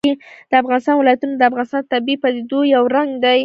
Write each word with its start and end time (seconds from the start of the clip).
د 0.49 0.51
افغانستان 0.61 0.95
ولايتونه 0.97 1.33
د 1.35 1.43
افغانستان 1.49 1.81
د 1.83 1.87
طبیعي 1.93 2.17
پدیدو 2.23 2.59
یو 2.75 2.83
رنګ 2.95 3.09
دی. 3.23 3.39